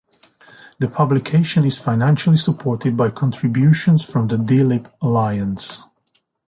The 0.79 0.87
publication 0.87 1.63
is 1.63 1.77
financially 1.77 2.37
supported 2.37 2.97
by 2.97 3.11
contributions 3.11 4.03
from 4.03 4.29
the 4.29 4.37
D-Lib 4.39 4.91
Alliance. 4.99 5.83